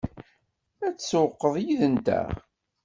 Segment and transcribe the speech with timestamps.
[0.87, 2.27] Ad tsewwqeḍ yid-nteɣ?